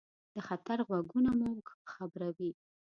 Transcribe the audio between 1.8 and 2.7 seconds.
خبروي.